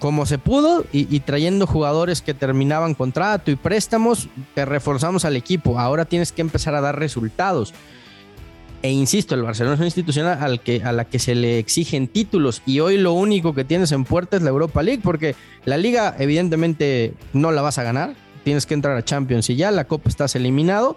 como 0.00 0.26
se 0.26 0.36
pudo 0.36 0.84
y, 0.90 1.20
trayendo 1.20 1.64
jugadores 1.64 2.22
que 2.22 2.34
terminaban 2.34 2.94
contrato 2.94 3.52
y 3.52 3.54
préstamos, 3.54 4.28
te 4.56 4.64
reforzamos 4.64 5.24
al 5.24 5.36
equipo. 5.36 5.78
Ahora 5.78 6.06
tienes 6.06 6.32
que 6.32 6.40
empezar 6.40 6.74
a 6.74 6.80
dar 6.80 6.98
resultados. 6.98 7.72
E 8.82 8.90
insisto, 8.90 9.36
el 9.36 9.44
Barcelona 9.44 9.74
es 9.74 9.78
una 9.78 9.86
institución 9.86 10.26
al 10.26 10.58
que, 10.60 10.82
a 10.82 10.90
la 10.90 11.04
que 11.04 11.20
se 11.20 11.36
le 11.36 11.60
exigen 11.60 12.08
títulos 12.08 12.60
y 12.66 12.80
hoy 12.80 12.98
lo 12.98 13.12
único 13.12 13.54
que 13.54 13.62
tienes 13.62 13.92
en 13.92 14.04
puerta 14.04 14.38
es 14.38 14.42
la 14.42 14.50
Europa 14.50 14.82
League 14.82 15.02
porque 15.04 15.36
la 15.64 15.76
liga 15.76 16.16
evidentemente 16.18 17.14
no 17.32 17.52
la 17.52 17.62
vas 17.62 17.78
a 17.78 17.84
ganar, 17.84 18.16
tienes 18.42 18.66
que 18.66 18.74
entrar 18.74 18.96
a 18.96 19.04
Champions 19.04 19.50
y 19.50 19.56
ya 19.56 19.70
la 19.70 19.84
Copa 19.84 20.08
estás 20.08 20.34
eliminado 20.34 20.96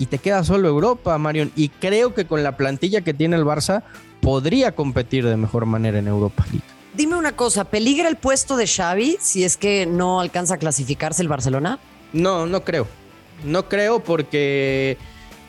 y 0.00 0.06
te 0.06 0.18
queda 0.18 0.42
solo 0.42 0.66
Europa, 0.66 1.16
Marion. 1.18 1.52
Y 1.54 1.68
creo 1.68 2.14
que 2.14 2.24
con 2.24 2.42
la 2.42 2.56
plantilla 2.56 3.02
que 3.02 3.12
tiene 3.12 3.36
el 3.36 3.44
Barça 3.44 3.82
podría 4.22 4.74
competir 4.74 5.26
de 5.26 5.36
mejor 5.36 5.66
manera 5.66 5.98
en 5.98 6.08
Europa 6.08 6.42
League. 6.50 6.64
Dime 6.94 7.16
una 7.16 7.36
cosa, 7.36 7.64
¿peligra 7.64 8.08
el 8.08 8.16
puesto 8.16 8.56
de 8.56 8.66
Xavi 8.66 9.18
si 9.20 9.44
es 9.44 9.58
que 9.58 9.84
no 9.84 10.20
alcanza 10.20 10.54
a 10.54 10.56
clasificarse 10.56 11.20
el 11.20 11.28
Barcelona? 11.28 11.78
No, 12.14 12.46
no 12.46 12.64
creo. 12.64 12.88
No 13.44 13.68
creo 13.68 14.00
porque 14.00 14.96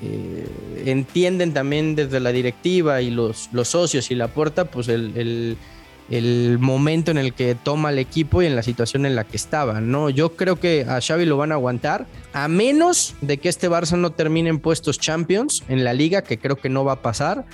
eh, 0.04 0.48
entienden 0.86 1.54
también 1.54 1.96
desde 1.96 2.20
la 2.20 2.34
directiva 2.34 3.02
y 3.02 3.10
los, 3.10 3.48
los 3.54 3.70
socios 3.70 4.12
y 4.12 4.16
la 4.16 4.28
puerta, 4.28 4.66
pues 4.66 4.90
el, 4.90 5.14
el, 5.16 5.58
momento 6.60 7.12
en 7.12 7.18
el 7.18 7.34
que 7.34 7.56
toma 7.56 7.90
el 7.90 8.00
equipo 8.00 8.42
y 8.42 8.46
en 8.46 8.56
la 8.56 8.64
situación 8.64 9.06
en 9.06 9.16
la 9.16 9.24
que 9.24 9.38
estaba. 9.38 9.82
¿no? 9.82 10.10
Yo 10.10 10.36
creo 10.36 10.60
que 10.60 10.86
a 10.88 11.00
Xavi 11.00 11.26
lo 11.26 11.38
van 11.38 11.52
a 11.52 11.56
aguantar, 11.56 12.06
a 12.34 12.48
menos 12.48 13.16
de 13.22 13.38
que 13.38 13.50
este 13.50 13.70
Barça 13.70 13.98
no 13.98 14.12
termine 14.12 14.50
en 14.50 14.60
puestos 14.60 15.00
champions 15.00 15.64
en 15.70 15.84
la 15.84 15.94
liga, 15.94 16.22
que 16.22 16.38
creo 16.38 16.58
que 16.58 16.70
no 16.70 16.84
va 16.84 16.94
a 16.94 17.02
pasar 17.02 17.46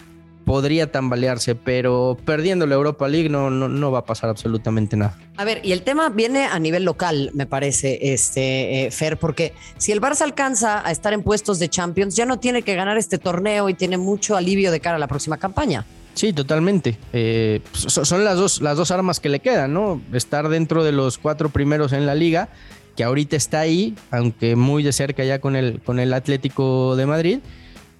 podría 0.48 0.90
tambalearse, 0.90 1.56
pero 1.56 2.18
perdiendo 2.24 2.66
la 2.66 2.76
Europa 2.76 3.06
League 3.10 3.28
no, 3.28 3.50
no, 3.50 3.92
va 3.92 4.00
a 4.00 4.06
pasar 4.06 4.30
absolutamente 4.30 4.96
nada. 4.96 5.20
A 5.36 5.44
ver, 5.44 5.60
y 5.62 5.74
el 5.74 5.82
tema 5.82 6.08
viene 6.08 6.46
a 6.46 6.58
nivel 6.58 6.86
local, 6.86 7.32
me 7.34 7.46
parece, 7.46 8.14
este, 8.14 8.86
eh, 8.86 8.92
Fer, 8.92 9.18
porque 9.18 9.54
si 9.78 9.92
el 9.92 10.00
Barça 10.00 10.22
alcanza 10.22 10.88
a 10.88 10.92
estar 10.92 11.12
en 11.12 11.22
puestos 11.22 11.60
de 11.60 11.68
Champions, 11.68 12.16
ya 12.16 12.26
no 12.26 12.40
tiene 12.40 12.62
que 12.62 12.76
ganar 12.76 12.98
este 12.98 13.18
torneo 13.18 13.68
y 13.68 13.74
tiene 13.74 13.98
mucho 13.98 14.38
alivio 14.38 14.72
de 14.72 14.80
cara 14.80 14.96
a 14.96 15.00
la 15.00 15.08
próxima 15.08 15.36
campaña. 15.36 15.86
Sí, 16.18 16.34
totalmente. 16.34 16.98
Eh, 17.14 17.62
son 17.74 18.24
las 18.24 18.38
dos, 18.38 18.60
las 18.60 18.76
dos 18.76 18.90
armas 18.90 19.20
que 19.20 19.30
le 19.30 19.40
quedan, 19.40 19.72
¿no? 19.72 20.02
Estar 20.14 20.50
dentro 20.50 20.84
de 20.84 20.92
los 20.92 21.20
cuatro 21.20 21.50
primeros 21.50 21.94
en 21.94 22.08
la 22.08 22.16
liga, 22.16 22.50
que 22.96 23.04
ahorita 23.04 23.36
está 23.36 23.60
ahí, 23.60 23.94
aunque 24.10 24.56
muy 24.56 24.82
de 24.82 24.94
cerca 24.94 25.24
ya 25.24 25.40
con 25.40 25.56
el, 25.56 25.80
con 25.80 26.00
el 26.00 26.12
Atlético 26.14 26.96
de 26.96 27.06
Madrid 27.06 27.40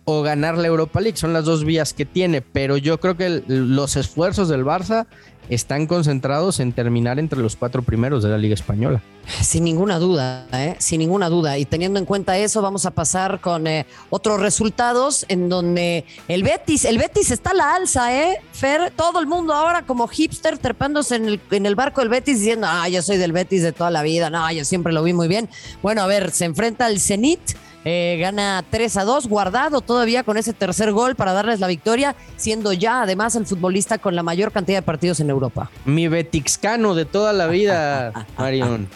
o 0.04 0.24
ganar 0.24 0.58
la 0.58 0.66
Europa 0.66 1.00
League. 1.00 1.18
Son 1.18 1.32
las 1.32 1.46
dos 1.46 1.64
vías 1.64 1.94
que 1.94 2.06
tiene, 2.06 2.42
pero 2.42 2.78
yo 2.78 3.00
creo 3.00 3.16
que 3.18 3.44
los 3.46 3.96
esfuerzos 3.96 4.50
del 4.50 4.66
Barça 4.66 5.06
están 5.50 5.88
concentrados 5.88 6.60
en 6.60 6.74
terminar 6.74 7.20
entre 7.20 7.40
los 7.40 7.56
cuatro 7.56 7.82
primeros 7.82 8.24
de 8.24 8.30
la 8.30 8.38
Liga 8.38 8.54
Española. 8.54 9.02
Sin 9.42 9.66
ninguna 9.66 10.00
duda, 10.00 10.48
¿eh? 10.54 10.76
sin 10.80 11.00
ninguna 11.00 11.30
duda. 11.30 11.58
Y 11.58 11.66
teniendo 11.66 12.00
en 12.00 12.06
cuenta 12.06 12.38
eso, 12.38 12.62
vamos 12.62 12.86
a 12.86 12.92
pasar 12.92 13.42
con 13.42 13.68
eh, 13.68 13.86
otros 14.10 14.40
resultados 14.40 15.26
en 15.28 15.50
donde 15.50 16.06
el 16.28 16.44
Betis, 16.44 16.86
el 16.86 16.98
Betis 16.98 17.32
está 17.32 17.52
a 17.52 17.54
la 17.54 17.76
alza, 17.76 18.16
¿eh? 18.16 18.40
Fer, 18.54 18.92
todo 18.96 19.20
el 19.20 19.28
mundo 19.28 19.54
ahora 19.54 19.84
como 19.84 20.08
hipster 20.08 20.58
trepándose 20.58 21.16
en 21.16 21.26
el, 21.26 21.42
en 21.52 21.66
el 21.66 21.76
barco 21.76 22.02
del 22.02 22.10
Betis 22.10 22.40
diciendo, 22.40 22.68
ah, 22.70 22.88
yo 22.88 23.02
soy 23.02 23.18
del 23.18 23.34
Betis 23.34 23.64
de 23.64 23.74
toda 23.74 23.92
la 23.92 24.02
vida, 24.02 24.30
no, 24.30 24.50
yo 24.52 24.64
siempre 24.64 24.94
lo 24.94 25.04
vi 25.04 25.14
muy 25.14 25.28
bien. 25.28 25.50
Bueno, 25.82 26.02
a 26.02 26.08
ver, 26.08 26.32
se 26.32 26.46
enfrenta 26.46 26.86
al 26.86 27.00
Zenit 27.00 27.40
eh, 27.90 28.18
gana 28.20 28.66
3 28.70 28.98
a 28.98 29.06
2, 29.06 29.28
guardado 29.28 29.80
todavía 29.80 30.24
con 30.24 30.36
ese 30.36 30.52
tercer 30.52 30.92
gol 30.92 31.16
para 31.16 31.32
darles 31.32 31.62
la 31.62 31.68
victoria, 31.68 32.18
siendo 32.36 32.74
ya 32.74 33.04
además 33.04 33.38
el 33.38 33.46
futbolista 33.46 33.98
con 33.98 34.14
la 34.14 34.24
mayor 34.24 34.52
cantidad 34.52 34.80
de 34.80 34.82
partidos 34.82 35.22
en 35.22 35.30
Europa. 35.30 35.37
Mi 35.86 36.08
Betixcano 36.08 36.96
de 36.96 37.06
toda 37.06 37.34
la 37.34 37.48
vida, 37.48 38.28
Marion. 38.38 38.88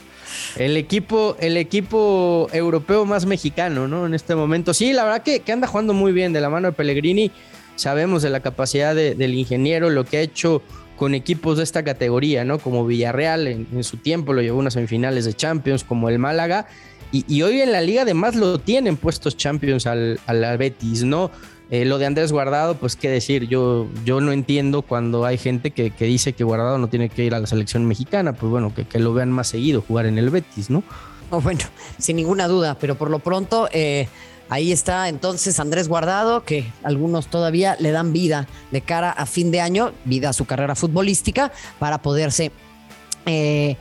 El 0.55 0.77
equipo, 0.77 1.35
el 1.39 1.57
equipo 1.57 2.47
europeo 2.51 3.05
más 3.05 3.25
mexicano, 3.25 3.87
¿no? 3.87 4.05
En 4.05 4.13
este 4.13 4.35
momento. 4.35 4.73
Sí, 4.73 4.93
la 4.93 5.03
verdad 5.03 5.23
que, 5.23 5.41
que 5.41 5.51
anda 5.51 5.67
jugando 5.67 5.93
muy 5.93 6.11
bien 6.11 6.33
de 6.33 6.41
la 6.41 6.49
mano 6.49 6.67
de 6.69 6.73
Pellegrini. 6.73 7.31
Sabemos 7.75 8.21
de 8.21 8.29
la 8.29 8.41
capacidad 8.41 8.93
del 8.95 9.33
ingeniero, 9.33 9.89
lo 9.89 10.03
que 10.05 10.17
ha 10.17 10.21
hecho 10.21 10.61
con 10.97 11.15
equipos 11.15 11.57
de 11.57 11.63
esta 11.63 11.83
categoría, 11.83 12.43
¿no? 12.43 12.59
Como 12.59 12.85
Villarreal 12.85 13.47
en, 13.47 13.67
en, 13.73 13.83
su 13.83 13.97
tiempo 13.97 14.33
lo 14.33 14.41
llevó 14.41 14.57
a 14.57 14.59
unas 14.59 14.73
semifinales 14.73 15.25
de 15.25 15.33
Champions, 15.33 15.83
como 15.83 16.09
el 16.09 16.19
Málaga. 16.19 16.67
Y, 17.13 17.41
hoy 17.41 17.59
en 17.59 17.73
la 17.73 17.81
liga 17.81 18.03
además 18.03 18.35
lo 18.35 18.57
tienen 18.59 18.95
puestos 18.95 19.35
Champions 19.35 19.85
al, 19.85 20.19
al 20.27 20.57
Betis, 20.57 21.03
¿no? 21.03 21.29
Eh, 21.71 21.85
lo 21.85 21.97
de 21.97 22.05
Andrés 22.05 22.33
Guardado, 22.33 22.75
pues 22.75 22.97
qué 22.97 23.09
decir, 23.09 23.47
yo, 23.47 23.87
yo 24.03 24.19
no 24.19 24.33
entiendo 24.33 24.81
cuando 24.81 25.23
hay 25.23 25.37
gente 25.37 25.71
que, 25.71 25.89
dice 25.99 26.33
que 26.33 26.43
Guardado 26.43 26.77
no 26.77 26.89
tiene 26.89 27.07
que 27.07 27.23
ir 27.23 27.33
a 27.33 27.39
la 27.39 27.47
selección 27.47 27.85
mexicana, 27.85 28.33
pues 28.33 28.49
bueno, 28.51 28.73
que, 28.75 28.99
lo 28.99 29.13
vean 29.13 29.31
más 29.31 29.47
seguido 29.47 29.81
jugar 29.81 30.05
en 30.05 30.17
el 30.17 30.29
Betis, 30.29 30.69
¿no? 30.69 30.83
Oh, 31.29 31.39
bueno, 31.39 31.61
sin 31.97 32.17
ninguna 32.17 32.49
duda, 32.49 32.75
pero 32.77 32.95
por 32.95 33.09
lo 33.09 33.19
pronto 33.19 33.69
eh, 33.71 34.09
ahí 34.49 34.73
está 34.73 35.07
entonces 35.07 35.61
Andrés 35.61 35.87
Guardado, 35.87 36.43
que 36.43 36.69
algunos 36.83 37.27
todavía 37.27 37.77
le 37.79 37.91
dan 37.91 38.11
vida 38.11 38.49
de 38.71 38.81
cara 38.81 39.09
a 39.09 39.25
fin 39.25 39.49
de 39.49 39.61
año, 39.61 39.93
vida 40.03 40.27
a 40.27 40.33
su 40.33 40.43
carrera 40.43 40.75
futbolística, 40.75 41.53
para 41.79 42.01
poderse... 42.01 42.51
Eh, 43.25 43.77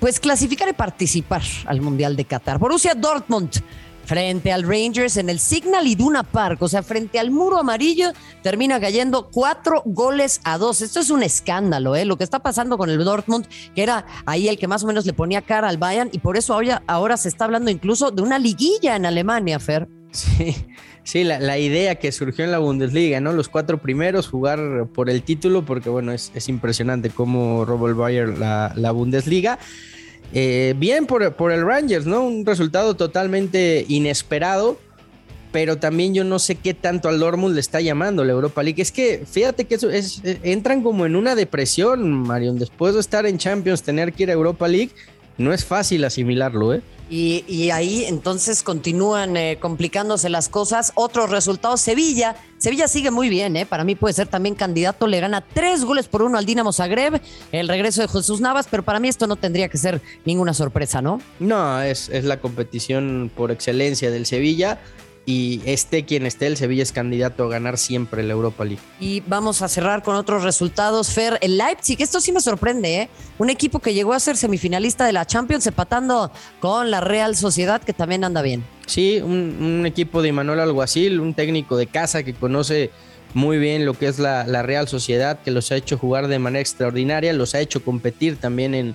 pues 0.00 0.20
clasificar 0.20 0.68
y 0.68 0.74
participar 0.74 1.40
al 1.64 1.80
Mundial 1.80 2.14
de 2.14 2.26
Qatar. 2.26 2.58
Borussia 2.58 2.94
Dortmund 2.94 3.62
frente 4.04 4.52
al 4.52 4.62
Rangers 4.62 5.16
en 5.16 5.30
el 5.30 5.38
Signal 5.38 5.86
Iduna 5.86 6.22
Park, 6.22 6.62
o 6.62 6.68
sea, 6.68 6.82
frente 6.82 7.18
al 7.18 7.30
muro 7.30 7.58
amarillo, 7.58 8.12
termina 8.42 8.80
cayendo 8.80 9.28
cuatro 9.30 9.82
goles 9.84 10.40
a 10.44 10.58
dos. 10.58 10.82
Esto 10.82 11.00
es 11.00 11.10
un 11.10 11.22
escándalo, 11.22 11.96
¿eh? 11.96 12.04
Lo 12.04 12.16
que 12.16 12.24
está 12.24 12.40
pasando 12.40 12.78
con 12.78 12.90
el 12.90 13.02
Dortmund, 13.04 13.46
que 13.74 13.82
era 13.82 14.06
ahí 14.26 14.48
el 14.48 14.58
que 14.58 14.68
más 14.68 14.84
o 14.84 14.86
menos 14.86 15.06
le 15.06 15.12
ponía 15.12 15.42
cara 15.42 15.68
al 15.68 15.78
Bayern, 15.78 16.10
y 16.12 16.18
por 16.18 16.36
eso 16.36 16.54
ahora, 16.54 16.82
ahora 16.86 17.16
se 17.16 17.28
está 17.28 17.44
hablando 17.44 17.70
incluso 17.70 18.10
de 18.10 18.22
una 18.22 18.38
liguilla 18.38 18.96
en 18.96 19.06
Alemania, 19.06 19.58
Fer. 19.58 19.88
Sí. 20.10 20.54
Sí, 21.04 21.22
la, 21.22 21.58
idea 21.58 21.96
que 21.96 22.10
surgió 22.12 22.46
en 22.46 22.50
la 22.50 22.58
Bundesliga, 22.58 23.20
¿no? 23.20 23.34
Los 23.34 23.50
cuatro 23.50 23.76
primeros, 23.76 24.26
jugar 24.26 24.86
por 24.94 25.10
el 25.10 25.22
título, 25.22 25.62
porque 25.62 25.90
bueno, 25.90 26.12
es, 26.12 26.48
impresionante 26.48 27.10
cómo 27.10 27.66
robó 27.66 27.88
el 27.88 27.94
Bayern 27.94 28.40
la, 28.40 28.90
Bundesliga. 28.90 29.58
Eh, 30.36 30.74
bien 30.76 31.06
por, 31.06 31.22
el 31.22 31.64
Rangers, 31.64 32.06
¿no? 32.06 32.24
Un 32.24 32.44
resultado 32.44 32.94
totalmente 32.94 33.86
inesperado, 33.88 34.76
pero 35.52 35.78
también 35.78 36.12
yo 36.12 36.24
no 36.24 36.40
sé 36.40 36.56
qué 36.56 36.74
tanto 36.74 37.08
al 37.08 37.20
Dortmund 37.20 37.54
le 37.54 37.60
está 37.60 37.80
llamando 37.80 38.24
la 38.24 38.32
Europa 38.32 38.64
League. 38.64 38.82
Es 38.82 38.90
que 38.90 39.22
fíjate 39.30 39.66
que 39.66 39.76
eso 39.76 39.90
es, 39.90 40.20
entran 40.42 40.82
como 40.82 41.06
en 41.06 41.14
una 41.14 41.36
depresión, 41.36 42.10
Marion. 42.12 42.58
Después 42.58 42.94
de 42.94 43.00
estar 43.00 43.26
en 43.26 43.38
Champions, 43.38 43.84
tener 43.84 44.12
que 44.12 44.24
ir 44.24 44.30
a 44.30 44.32
Europa 44.32 44.66
League, 44.66 44.90
no 45.38 45.52
es 45.52 45.64
fácil 45.64 46.04
asimilarlo, 46.04 46.74
¿eh? 46.74 46.82
Y, 47.10 47.70
ahí 47.70 48.06
entonces 48.06 48.62
continúan 48.62 49.36
eh, 49.36 49.58
complicándose 49.60 50.30
las 50.30 50.48
cosas. 50.48 50.92
Otros 50.94 51.30
resultados, 51.30 51.80
Sevilla. 51.80 52.34
Sevilla 52.56 52.88
sigue 52.88 53.10
muy 53.10 53.28
bien, 53.28 53.56
¿eh? 53.56 53.66
para 53.66 53.84
mí 53.84 53.94
puede 53.94 54.14
ser 54.14 54.26
también 54.26 54.54
candidato. 54.54 55.06
Le 55.06 55.20
gana 55.20 55.42
tres 55.42 55.84
goles 55.84 56.08
por 56.08 56.22
uno 56.22 56.38
al 56.38 56.46
Dinamo 56.46 56.72
Zagreb. 56.72 57.20
El 57.52 57.68
regreso 57.68 58.00
de 58.00 58.08
Jesús 58.08 58.40
Navas, 58.40 58.66
pero 58.70 58.82
para 58.82 59.00
mí 59.00 59.08
esto 59.08 59.26
no 59.26 59.36
tendría 59.36 59.68
que 59.68 59.76
ser 59.76 60.00
ninguna 60.24 60.54
sorpresa, 60.54 61.02
¿no? 61.02 61.20
No, 61.38 61.80
es, 61.82 62.08
es 62.08 62.24
la 62.24 62.40
competición 62.40 63.30
por 63.36 63.50
excelencia 63.50 64.10
del 64.10 64.24
Sevilla 64.24 64.80
y 65.26 65.62
esté 65.64 66.04
quien 66.04 66.26
esté, 66.26 66.46
el 66.46 66.56
Sevilla 66.56 66.82
es 66.82 66.92
candidato 66.92 67.44
a 67.44 67.48
ganar 67.48 67.78
siempre 67.78 68.22
la 68.22 68.32
Europa 68.32 68.64
League. 68.64 68.82
Y 69.00 69.20
vamos 69.26 69.62
a 69.62 69.68
cerrar 69.68 70.02
con 70.02 70.16
otros 70.16 70.42
resultados. 70.42 71.10
Fer, 71.10 71.38
el 71.40 71.56
Leipzig, 71.56 72.00
esto 72.02 72.20
sí 72.20 72.30
me 72.30 72.40
sorprende, 72.40 73.02
¿eh? 73.02 73.08
Un 73.38 73.48
equipo 73.48 73.80
que 73.80 73.94
llegó 73.94 74.12
a 74.12 74.20
ser 74.20 74.36
semifinalista 74.36 75.06
de 75.06 75.12
la 75.12 75.26
Champions, 75.26 75.66
empatando 75.66 76.30
con 76.60 76.90
la 76.90 77.00
Real 77.00 77.36
Sociedad, 77.36 77.82
que 77.82 77.94
también 77.94 78.24
anda 78.24 78.42
bien. 78.42 78.64
Sí, 78.86 79.20
un, 79.22 79.86
equipo 79.86 80.20
de 80.20 80.32
Manuel 80.32 80.60
Alguacil, 80.60 81.20
un 81.20 81.34
técnico 81.34 81.76
de 81.76 81.86
casa 81.86 82.22
que 82.22 82.34
conoce 82.34 82.90
muy 83.32 83.58
bien 83.58 83.84
lo 83.86 83.94
que 83.94 84.08
es 84.08 84.18
la, 84.18 84.46
la, 84.46 84.62
Real 84.62 84.88
Sociedad, 84.88 85.40
que 85.42 85.50
los 85.50 85.72
ha 85.72 85.76
hecho 85.76 85.96
jugar 85.96 86.28
de 86.28 86.38
manera 86.38 86.60
extraordinaria, 86.60 87.32
los 87.32 87.54
ha 87.54 87.60
hecho 87.60 87.82
competir 87.82 88.36
también 88.36 88.74
en, 88.74 88.94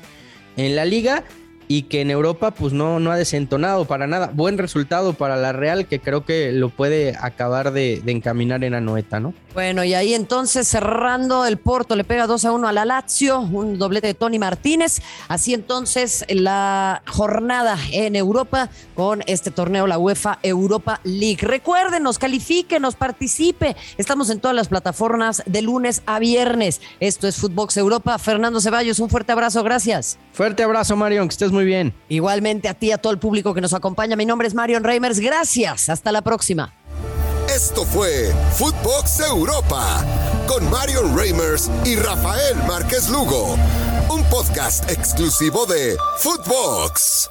en 0.58 0.76
la 0.76 0.86
liga 0.86 1.24
y 1.72 1.84
que 1.84 2.02
en 2.02 2.10
Europa 2.10 2.50
pues 2.50 2.74
no, 2.74 3.00
no 3.00 3.12
ha 3.12 3.16
desentonado 3.16 3.86
para 3.86 4.08
nada. 4.08 4.32
Buen 4.34 4.58
resultado 4.58 5.14
para 5.14 5.38
la 5.38 5.54
Real 5.54 5.86
que 5.86 6.00
creo 6.00 6.26
que 6.26 6.52
lo 6.52 6.70
puede 6.70 7.16
acabar 7.16 7.72
de, 7.72 8.02
encaminar 8.08 8.64
en 8.64 8.74
Anoeta, 8.74 9.20
¿no? 9.20 9.36
Bueno, 9.54 9.84
y 9.84 9.94
ahí 9.94 10.16
entonces 10.16 10.68
cerrando 10.68 11.46
el 11.46 11.58
Porto 11.58 11.96
le 11.96 12.04
pega 12.04 12.26
2 12.26 12.46
a 12.46 12.52
1 12.54 12.68
a 12.68 12.74
la 12.74 12.86
Lazio, 12.86 13.42
un 13.42 13.78
doblete 13.78 14.08
de 14.08 14.14
Tony 14.16 14.40
Martínez. 14.40 15.02
Así 15.28 15.54
entonces 15.54 16.26
la 16.30 17.04
jornada 17.06 17.78
en 17.92 18.16
Europa 18.16 18.70
con 18.96 19.22
este 19.28 19.52
torneo, 19.52 19.86
la 19.86 20.00
UEFA 20.00 20.40
Europa 20.42 21.02
League. 21.04 21.46
Recuerden, 21.46 22.02
nos 22.02 22.18
califique, 22.18 22.80
nos 22.80 22.96
participe. 22.96 23.76
Estamos 24.00 24.32
en 24.32 24.40
todas 24.40 24.56
las 24.56 24.70
plataformas 24.70 25.44
de 25.46 25.62
lunes 25.62 26.02
a 26.08 26.18
viernes. 26.18 26.82
Esto 27.00 27.28
es 27.28 27.36
Footbox 27.38 27.78
Europa. 27.78 28.18
Fernando 28.18 28.60
Ceballos, 28.60 29.00
un 29.00 29.10
fuerte 29.10 29.34
abrazo, 29.34 29.64
gracias. 29.64 30.18
Fuerte 30.32 30.64
abrazo, 30.64 30.96
Marion, 30.96 31.28
que 31.28 31.34
estés 31.34 31.52
muy 31.60 31.66
bien. 31.66 31.94
Igualmente 32.08 32.70
a 32.70 32.74
ti, 32.74 32.92
a 32.92 32.98
todo 32.98 33.14
el 33.14 33.20
público 33.20 33.54
que 33.54 33.62
nos 33.62 33.74
acompaña. 33.74 34.16
Mi 34.16 34.26
nombre 34.26 34.48
es 34.48 34.54
Marion 34.54 34.84
Reimers. 34.84 35.20
Gracias. 35.20 35.90
Hasta 35.90 36.12
la 36.12 36.22
próxima. 36.22 36.74
Esto 37.54 37.84
fue 37.84 38.32
Footbox 38.54 39.20
Europa 39.22 40.06
con 40.48 40.70
Marion 40.70 41.18
Reimers 41.18 41.70
y 41.84 41.96
Rafael 41.96 42.56
Márquez 42.68 43.10
Lugo 43.10 43.58
un 44.10 44.24
podcast 44.24 44.90
exclusivo 44.90 45.66
de 45.68 45.96
Footbox. 46.18 47.30